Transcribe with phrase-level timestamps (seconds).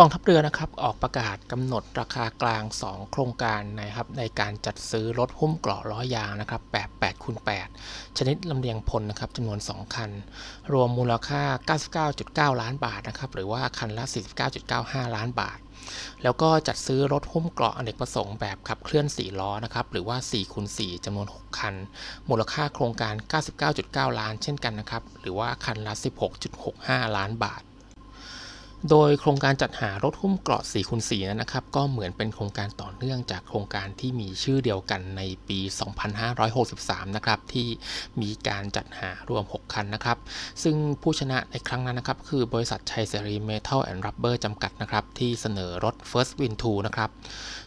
[0.00, 7.36] กองทัพเรือนะครับออกประกาศกำหนดราคากลาง 2 โครงการนะครับในการจัดซื้อรถหุ้มเกราะล้อยางนะครับแบบ8คูณ
[7.76, 10.10] 8ชนิดลำเลียงพลนะครับจำนวน 2 คัน
[10.72, 11.42] รวมมูลค่า
[12.54, 14.04] 99.9 ล้านบาทนะครับหรือว่าคันละ
[14.60, 15.58] 49.95 ล้านบาท
[16.22, 21.74] แล้วก็จัดซื้อรถหุ้มเกราะอเนกประสงค์แบบขับเคลื่อน 4 ล้อนะครับหรือว่า4คูณ4จำนวน 6 คัน
[22.28, 23.14] มูลค่าโครงการ
[23.66, 25.92] 99.9 ล้านเช่นกันนะครับหรือว่าคันละ
[26.54, 27.62] 16.65 ล้านบาท
[28.90, 35.58] โดยโครงการจัดหารถหุ้มเกราะ4คูณ4นั้นนะครับ ก็เหมือนเป็นโครงการต่อเนื่องจากโครงการที่มีชื่อเดียวกันในปี
[36.38, 37.68] 2563 นะครับ ที่
[38.22, 40.18] มีการจัดหารวม 6 คันนะครับ
[40.62, 47.10] ซึ่งผู้ชนะในครั้งนั้นนะครับ คือบริษัทชัยเสรีเมทัลแอนด์รับเบอร์จำกัดนะครับ ที่เสนอรถ First Win 2 นะครับ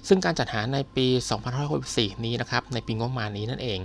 [0.07, 1.07] ซึ่งการจัดหาในปี
[1.65, 3.79] 2564 นี้นะครับ ในปีงบประมาณนี้นั่นเอง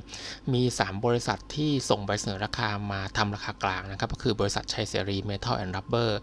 [0.53, 6.19] มี 3 บริษัทที่ส่งใบเสนอราคามาทำราคากลางนะครับ ก็คือบริษัทชัยเสรีเมทัลแอนด์รับเบอร์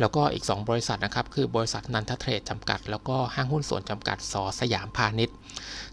[0.00, 5.34] แล้วก็อีก2 บริษัทนะครับ คือบริษัทนันทเทรดจำกัด แล้วก็ห้างหุ้นส่วนจำกัดสอสยามพาณิชย์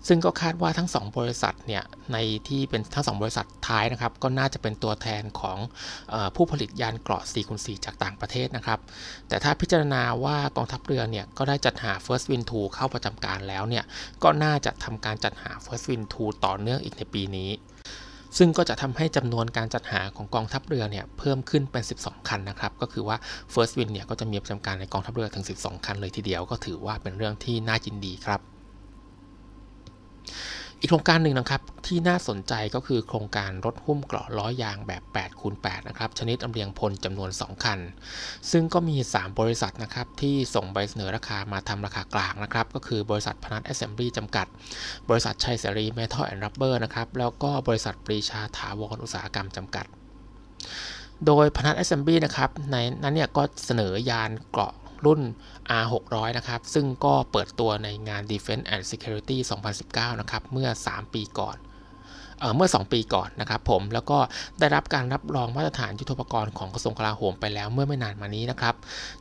[0.08, 5.58] ซึ่งก็คาดว่าทั้ง 2 บริษัทเนี่ยในที่เป็นทั้ง 2 บริษัทท้ายนะครับ ก็น่าจะเป็นตัวแทนของ
[6.14, 8.80] อผู้ผลิตยานเกราะ4คูณ4จากต่างประเทศนะครับ
[9.28, 13.84] แต่ถ้าพิจารณาว่ากองทัพเรือเนี่ยก็ได้จัดหา First Win 2 เข้าประจำการแล้วเนี่ย
[14.24, 17.52] ก็น่าจะทำการจัดหา First Win 2 ต่อเนื่องอีกในปีนี้
[18.38, 23.18] ซึ่งก็จะทำให้จำนวนการจัดหาของกองทัพเรือเนี่ยเพิ่มขึ้นเป็น 12 คันนะครับ ก็คือว่า
[23.54, 28.40] First Win เนี่ยก็จะมีประจำการในกองทัพเรือถึง 12 คันเลยทีเดียว ก็ถือว่าเป็นเรื่องที่น่ายินดีครับ
[30.86, 37.80] อีกโครงการหนึ่งนะครับที่น่าสนใจก็คือโครงการรถหุ้มเกราะล้อยางแบบ8คูณ8นะครับชนิดลำเลียงพลจำนวน 2 คัน
[38.52, 44.48] ซึ่งก็มี 3 บริษัทนะครับที่ส่งใบเสนอราคามาทำราคากลางนะครับก็คือบริษัทพนัทแอสเซมบลีจำกัด
[45.10, 49.86] บริษัทชัยเสรีเมทัลแอนด์รับเบอร์นะครับแล้วก็บริษัทปรีชาถาวรอุตสาหกรรมจำกัด
[51.26, 54.74] โดยพนัสแอสเซมบลีนะครับในนั้นเนี่ยก็เสนอยานเกราะ
[55.06, 55.22] รุ่น
[55.82, 59.38] R600 นะครับ ซึ่งก็เปิดตัวในงาน Defense and Security
[59.80, 61.58] 2019 นะครับ เมื่อ 3 ปีก่อน
[62.40, 64.20] เมื่อ 2 ปีก่อนนะครับผม แล้วก็
[64.60, 68.76] ได้รับการรับรองมาตรฐานยุทธปกรณ์ของกระทรวงกลาโหมไปแล้วเมื่อไม่นานมานี้นะครับ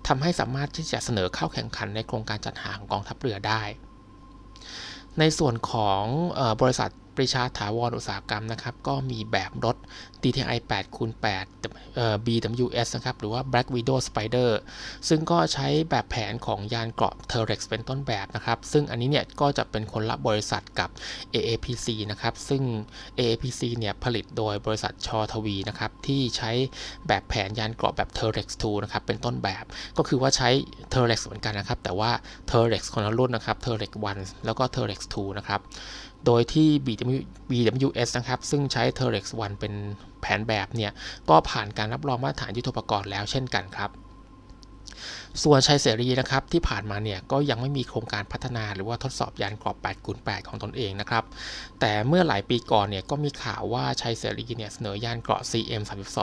[0.06, 3.62] ทำให้สามารถที่จะเสนอเข้าแข่งขันในโครงการจัดหาของกองทัพเรือได้
[5.18, 6.04] ในส่วนของ
[6.60, 9.76] บริษัท ปริชาถาวรอุตสาหกรรมนะครับ ก็มีแบบรถ
[10.22, 14.50] DTI 8คูณ8 BWS นะครับ หรือว่า Black Widow Spider
[15.08, 20.91] ซึ่งก็ใช้แบบแผนของยานเกราะ Terex เป็นต้นแบบนะครับ ซึ่งอันนี้เนี่ยก็จะเป็นคนละบริษัทกับ
[21.34, 22.62] AAPC นะครับ ซึ่ง
[23.19, 26.50] AAPC เนี่ยผลิตโดยบริษัทชอทวีนะครับ ที่ใช้
[27.06, 29.64] แบบแผนยานเกราะแบบ Terex 2นะครับ เป็นต้นแบบ
[29.98, 30.48] ก็คือว่าใช้
[30.92, 32.10] Terex เหมือนกันนะครับ แต่ว่า
[32.50, 35.62] Terex คนละรุ่นนะครับ Terex 1 แล้วก็ Terex 2นะครับ
[36.26, 36.68] โดยที่
[37.50, 39.74] BWS นะครับ ซึ่งใช้ Terex 1เป็น
[40.20, 40.92] แผนแบบเนี่ย
[41.30, 43.90] ก็ผ่านการรับรองมาตรฐานยุทธปกรณ์แล้วเช่นกันครับ
[45.42, 51.24] ส่วนชัยเสรีนะครับที่ผ่านมาเนี่ยก็ยังไม่มีโครงการพัฒนาหรือว่าทดสอบยานกรอบ8คูณ8ของตนเองนะครับ
[51.80, 56.18] แต่เมื่อหลายปีก่อนเนี่ยก็มีข่าวว่าชัยเสรีเนี่ยเสนอยานเกราะ CM32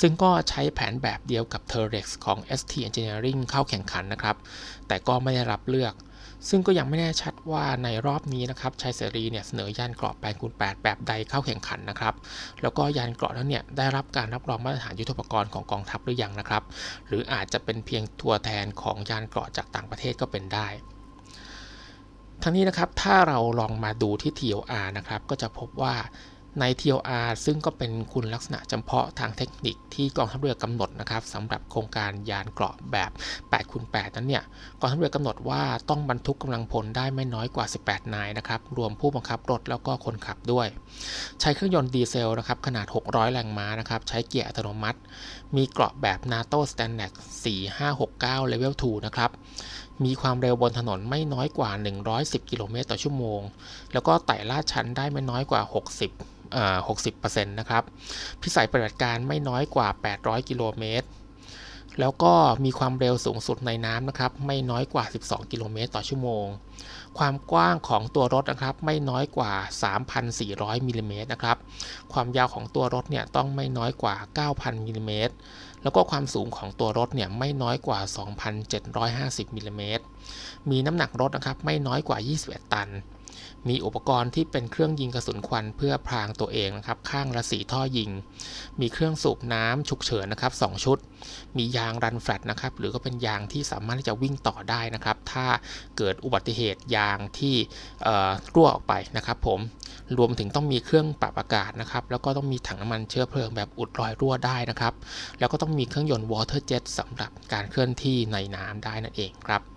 [0.00, 4.36] ซึ่งก็ใช้แผนแบบเดียวกับ Terex ของ ST Engineering เข้าแข่งขันนะครับ
[4.88, 5.94] แต่ก็ไม่ได้รับเลือก
[6.48, 12.14] ซึ่งก็ยังไม่แน่ชัดว่าในรอบนี้นะครับชัยเสรีเนี่ยเสนอยานเกราะ8คูณ8แบบใดเข้าแข่งขันนะครับ
[12.62, 16.62] แล้วก็ยานเกราะนั้นเนี่ยได้รับการรับรองมาตรฐานยุทธปกรณ์ของกองทัพหรือยังนะครับ
[17.06, 20.68] หรืออาจจะเป็นเพียงตัวแทนของยานเกราะจากต่างประเทศก็เป็นได้
[22.42, 25.94] ทั้งนี้นะครับถ้าเราลองมาดูที่ TOR นะครับก็จะพบว่า
[26.60, 34.44] ใน TOR ซึ่งก็เป็นคุณลักษณะจำเพาะทางเทคนิคที่กองทัพเรือกำหนดนะครับสำหรับโครงการยานเกราะแบบ8คูณ8นั้นเนี่ย
[34.80, 40.66] กองทัพเรือกำหนดว่าต้องบรรทุกกำลังพลได้ไม่น้อยกว่า 18 นายนะครับรวมผู้บังคับรถแล้วก็คนขับด้วย
[41.40, 44.98] ใช้เครื่องยนต์ดีเซลนะครับขนาด 600 แรงม้านะครับใช้เกียร์อัตโนมัติ
[45.56, 47.12] มีเกราะแบบ NATO Standard
[47.82, 49.30] 4569 Level 2 นะครับ
[50.04, 51.70] มีความเร็วบนถนนไม่น้อยกว่า
[52.10, 53.40] 110 กิโลเมตรต่อชั่วโมง
[53.92, 55.62] แล้วก็ไต่ลาดชันได้ไม่น้อยกว่า
[56.04, 56.45] 60
[56.88, 57.82] 60%นะครับ
[58.42, 61.08] พิสัยปฏิบัติการไม่น้อยกว่า 800 กิโลเมตร
[62.00, 62.34] แล้วก็
[62.64, 66.46] มีความเร็วสูงสุดในน้ำนะครับ ไม่น้อยกว่า 12 กิโลเมตรต่อชั่วโมง
[67.18, 69.52] ความกว้างของตัวรถนะครับ ไม่น้อยกว่า
[70.20, 71.56] 3,400มิลิเมตรนะครับ
[72.12, 74.14] ความยาวของตัวรถเนี่ยต้องไม่น้อยกว่า
[74.50, 75.34] 9,000มิลิเมตร
[75.82, 78.00] แล้วก็ความสูงของตัวรถเนี่ยไม่น้อยกว่า
[78.78, 80.04] 2,750มิลิเมตร
[80.70, 82.88] มีน้ำหนักรถนะครับไม่น้อยกว่า 21 ตัน
[83.68, 88.10] มีอุปกรณ์ที่เป็นเครื่องยิงกระสุนควันเพื่อพรางตัวเองนะครับ ข้างละสีท่อยิง
[88.80, 90.98] มีเครื่องสูบน้ำฉุกเฉินนะครับ2ชุด
[91.56, 95.46] มียางรันแฟลตนะครับ หรือก็เป็นยางที่สามารถที่จะวิ่งต่อได้นะครับ ถ้า
[95.96, 97.56] เกิดอุบัติเหตุยางที่
[98.54, 99.60] รั่วออกไปนะครับผม
[100.18, 104.94] รวมถึงต้องมีเครื่องปรับอากาศนะครับ แล้วก็ต้องมีถังน้ำมันเชื้อเพลิงแบบอุดรอยรั่วได้นะครับ
[105.38, 109.75] แล้วก็ต้องมีเครื่องยนต์ water jet สำหรับการเคลื่อนที่ในน้ำได้นั่นเองครับ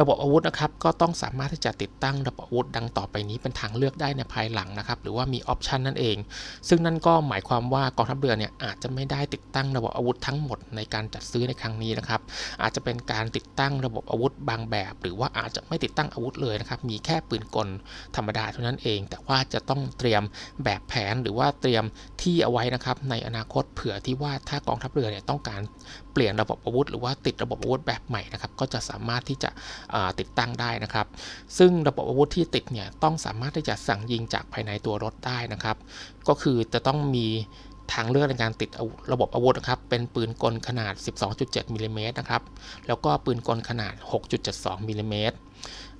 [0.00, 6.16] ระบบอาวุธนะครับก็ต้องสามารถที่จะติดตั้งระบบอาวุธดังต่อไปนี้เป็นทางเลือกได้ในภายหลังนะครับหรือว่ามี option นั่นเอง
[6.68, 12.20] ซึ่งนั่นก็หมายความว่ากองทัพเรือเนี่ยอาจจะไม่ได้ติดตั้งระบบอาวุธทั้งหมดในการจัดซื้อในครั้งนี้นะครับ
[12.62, 17.68] อาจจะเป็นการติดตั้งระบบอาวุธบางแบบ หรือว่าอาจจะไม่ติดตั้งอาวุธเลยนะครับมีแค่ปืนกล
[18.16, 20.22] ธรรมดาเท่านั้นเอง แต่ว่าจะต้องเตรียม
[20.64, 21.84] แบบแผนหรือว่าเตรียม
[22.22, 25.60] ที่เอาไว้นะครับในอนาคตเผื่อที่ว่าถ้ากองทัพเรือเนี่ยต้องการ
[26.12, 29.50] เปลี่ยนระบบอาวุธ หรือว่าติดระบบอาวุธแบบใหม่นะครับก็จะสามารถที่จะ
[30.18, 31.06] ติดตั้งได้นะครับ
[31.58, 35.76] ซึ่งระบบอาวุธที่ติดเนี่ยต้องสามารถที่จะสั่งยิงจากภายในตัวรถได้นะครับ
[36.28, 37.28] ก็คือจะต้องมี
[37.92, 38.70] ทางเลือกในการติด
[39.12, 40.92] ระบบอาวุธนะครับ เป็นปืนกลขนาด
[41.34, 42.42] 12.7มิลิเมตรนะครับ
[42.86, 43.94] แล้วก็ปืนกลขนาด
[44.40, 45.36] 6.72มิลิเมตร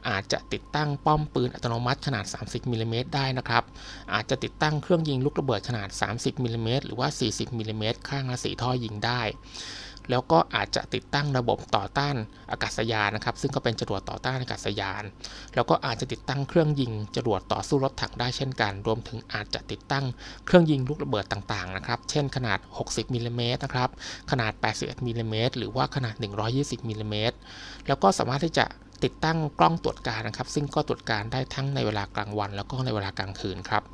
[0.09, 3.65] อาจจะติดตั้งป้อมปืนอัตโนมัติขนาด 30มิลิเมตรได้นะครับ
[4.15, 9.21] อาจจะติดตั้งเครื่องยิงลูกระเบิดขนาด 30มิลิเมตรหรือว่า 40มิลิเมตรข้างละสี่ท่อยิงได้
[10.13, 12.17] แล้วก็อาจจะติดตั้งระบบต่อต้าน
[12.51, 15.03] อากาศยานนะครับ ซึ่งก็เป็นจรวดต่อต้านอากาศยาน
[15.55, 20.05] แล้วก็อาจจะติดตั้งเครื่องยิงจรวดต่อสู้รถถังได้เช่นกัน รวมถึงอาจจะติดตั้ง
[20.47, 23.91] เครื่องยิงลูกระเบิดต่างๆนะครับ เช่นขนาด 60มิลลิเมตรนะครับ
[24.31, 26.15] ขนาด 81มิลลิเมตรหรือว่าขนาด
[26.53, 27.37] 120มิลลิเมตร
[27.87, 28.67] แล้วก็สามารถที่จะ
[29.05, 33.85] ติดตั้งกล้องตรวจการนะครับ ซึ่งก็ตรวจการได้ทั้งในเวลากลางวัน แล้วก็ในเวลากลางคืนครับ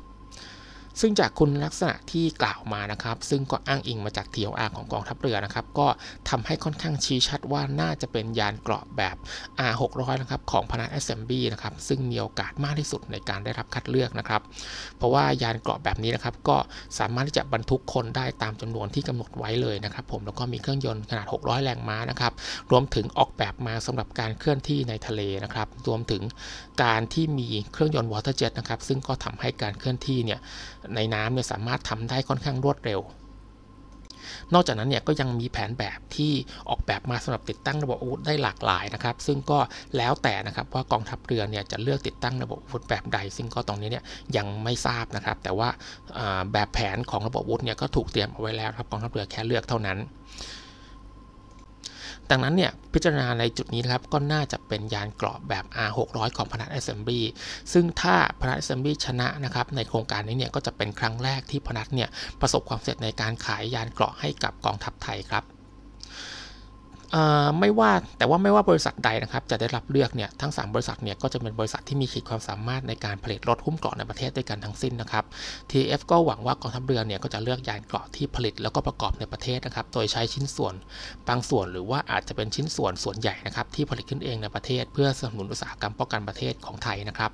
[0.99, 5.87] ซึ่งจากคุณลักษณะที่กล่าวมานะครับ ซึ่งก็อ้างอิงมาจาก TLR ของกองทัพเรือนะครับ ก็
[6.29, 9.15] ทำให้ค่อนข้างชี้ชัดว่าน่าจะเป็นยานเกราะแบบ
[9.69, 14.41] R600 นะครับของพนัก SMB นะครับ ซึ่งมีโอกาสมากที่สุดในการได้รับคัดเลือกนะครับ
[14.97, 16.57] เพราะว่ายานเกราะแบบนี้นะครับ ก็
[16.99, 22.33] สามารถที่จะบรรทุกคนได้ตามจำนวนที่กำหนดไว้เลยนะครับ ผมแล้วก็มีเครื่องยนต์ขนาด 600 แรงม้านะครับ
[22.71, 26.21] รวมถึงออกแบบมาสำหรับการเคลื่อนที่ในทะเลนะครับ รวมถึง
[26.83, 30.39] การที่มีเครื่องยนต์วอเตอร์เจ็ตนะครับ ซึ่งก็ทำให้การเคลื่อนที่เนี่ย
[30.95, 33.01] ในน้ำเนี่ยสามารถทำได้ค่อนข้างรวดเร็ว
[34.53, 36.31] นอกจากนั้นเนี่ยก็ยังมีแผนแบบที่
[36.69, 39.59] ออกแบบมาสำหรับติดตั้งระบบอาวุธได้หลากหลายนะครับ ซึ่งก็
[39.97, 44.03] แล้วแต่นะครับว่ากองทัพเรือเนี่ยจะเลือกติดตั้งระบบอาวุธแบบใด ซึ่งก็ตรงนี้เนี่ย
[44.37, 45.69] ยังไม่ทราบนะครับ แต่ว่า
[46.53, 49.97] แบบแผนของระบบอาวุธเนี่ยก็ถูกเตรียมเอาไว้แล้วครับกองทัพเรือแค่เลือกเท่านั้น
[52.31, 57.21] ดังนั้นเนี่ยพิจารณาในจุดนี้นะครับก็น่าจะเป็นยานเกราะแบบ R600 ของพนัก Assembly
[57.73, 62.09] ซึ่งถ้าพนัก Assembly ชนะนะครับในโครงการนี้เนี่ยก็จะเป็นครั้งแรกที่พนัทเนี่ย
[62.41, 65.58] ประสบความสำเร็จในการขายยานเกราะให้กับกองทัพไทยครับ
[67.59, 75.23] ไม่ว่าแต่ว่าไม่ว่าบริษัทใดนะครับจะได้รับเลือกเนี่ยทั้ง 3 บริษัทเนี่ยก็จะเป็นบริษัทที่มีขีดความสามารถในการผลิตรถหุ้มเกราะในประเทศด้วยกันทั้งสิ้นนะครับ
[75.71, 80.73] TF ก็หวังว่ากองทัพเรือเนี่ยก็จะเลือกยานเกราะที่ผลิตแล้วก็ประกอบในประเทศนะครับ โดยใช้ชิ้นส่วน
[81.27, 87.31] บางส่วนหรือว่าอาจจะเป็นชิ้นส่วนส่วนใหญ่นะครับที่ผลิตขึ้นเองในประเทศ เพื่อสนับสนุนอุตสาหกรรมป้องกันประเทศของไทยนะครับ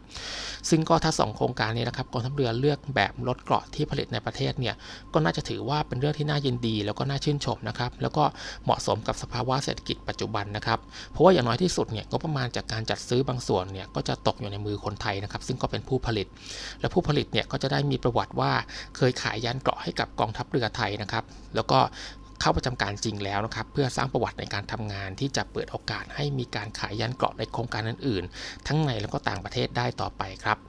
[0.70, 4.76] ซึ่งก็ถ้า 2 โครงการนี้นะครับกองทัพเรือเลือกแบบรถเกราะที่ผลิตในประเทศเนี่ย
[5.14, 8.24] ก็น่าจะถือว่าเป็นเรื่องที่น่ายินดี แล้วก็น่าชื่นชมนะครับแล้วก็
[8.64, 10.80] เหมาะสมกับสภาวะเศรษฐกิจปัจจุบันนะครับ
[11.12, 16.28] เพราะว่าอย่างน้อยที่สุดเนี่ยก็ประมาณจากการจัดซื้อบางส่วนเนี่ยก็จะตกอยู่ในมือคนไทยนะครับ ซึ่งก็เป็นผู้ผลิต
[16.80, 18.52] และผู้ผลิตเนี่ยก็จะได้มีประวัติว่า
[18.96, 21.24] เคยขายยานเกราะให้กับกองทัพเรือไทยนะครับ
[21.56, 21.80] แล้วก็
[22.42, 30.60] เข้าประจำการจริงแล้วนะครับ เพื่อสร้างประวัติในการทำงานที่จะเปิดโอกาสให้มีการขายยานเกราะในโครงการอื่นๆ ทั้งในและก็ต่างประเทศได้ต่อไปครับ